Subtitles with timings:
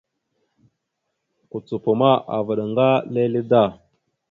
[1.49, 3.61] Kucupa ma avaɗ ŋga lele da.